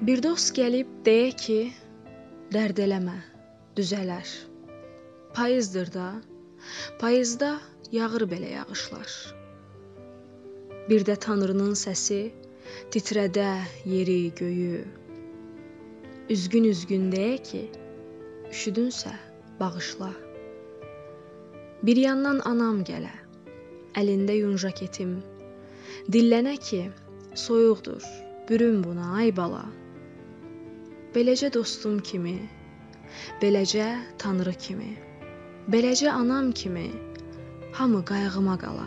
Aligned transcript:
Bir 0.00 0.22
dost 0.24 0.54
gəlib 0.56 0.88
deyə 1.04 1.32
ki, 1.36 1.58
dərd 2.54 2.78
eləmə, 2.80 3.18
düzələr. 3.76 4.30
Payızdır 5.36 5.90
da, 5.92 6.04
payızda 7.02 7.50
yağır 7.92 8.24
belə 8.30 8.48
yağışlar. 8.54 9.16
Bir 10.88 11.04
də 11.04 11.18
Tanrının 11.20 11.76
səsi 11.76 12.20
titrədə 12.94 13.50
yeri, 13.84 14.32
göyü. 14.40 14.86
Üzgün-üzgün 16.32 17.10
deyə 17.12 17.36
ki, 17.50 17.60
üşüdünsə 18.54 19.12
bağışla. 19.58 20.08
Bir 21.84 22.00
yandan 22.06 22.40
anam 22.48 22.80
gələ, 22.88 23.12
əlində 24.00 24.38
yun 24.38 24.56
jaketim. 24.64 25.18
Dillənə 26.08 26.56
ki, 26.70 26.82
soyuqdur, 27.44 28.08
bürün 28.48 28.80
buna 28.88 29.12
ay 29.20 29.36
bala. 29.36 29.66
Beləcə 31.10 31.48
dostum 31.50 31.96
kimi, 32.06 32.36
beləcə 33.40 33.86
Tanrı 34.22 34.52
kimi, 34.64 34.92
beləcə 35.74 36.06
anam 36.06 36.52
kimi 36.54 36.84
hamı 37.74 38.02
qayğıma 38.10 38.54
qala. 38.62 38.84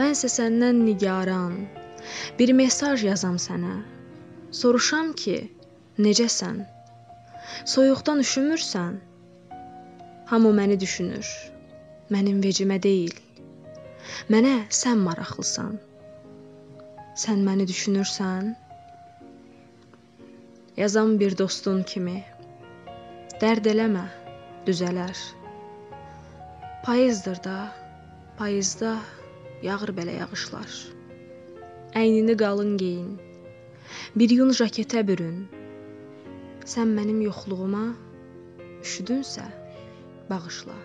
Mənsə 0.00 0.30
səndən 0.34 0.80
nigaran, 0.88 1.54
bir 2.38 2.50
mesaj 2.60 3.04
yazam 3.06 3.36
sənə. 3.44 3.76
Soruşam 4.60 5.12
ki, 5.22 5.36
necəsən? 6.08 6.58
Soyuqdan 7.74 8.24
üşümürsən? 8.24 8.98
Hamı 10.32 10.50
məni 10.58 10.80
düşünür. 10.82 11.30
Mənim 12.10 12.42
vecimə 12.42 12.80
deyil. 12.88 13.14
Mənə 14.34 14.56
sən 14.82 14.98
maraqlısan. 15.06 15.78
Sən 17.26 17.46
məni 17.46 17.70
düşünürsən? 17.70 18.52
Yazam 20.76 21.20
bir 21.20 21.34
dostun 21.38 21.82
kimi. 21.84 22.22
Dərd 23.42 23.66
eləmə, 23.68 24.06
düzələr. 24.64 25.18
Payızdır 26.86 27.42
da, 27.44 27.56
payızda 28.38 28.94
yağır 29.66 29.92
belə 29.98 30.14
yağışlar. 30.22 30.78
Əynini 31.92 32.38
qalın 32.40 32.78
geyin. 32.80 33.10
Bir 34.16 34.32
yun 34.32 34.54
jaketə 34.56 35.04
bürün. 35.10 35.44
Sən 36.64 36.96
mənim 36.96 37.20
yoxluğuma 37.26 37.84
üşüdünsə, 38.80 39.44
bağışla. 40.30 40.78